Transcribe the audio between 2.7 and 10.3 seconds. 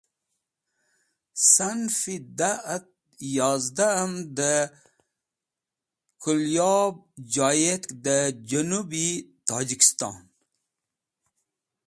et yozda’m dẽ Kulyob joyetk, dẽ junub-e Tojikiston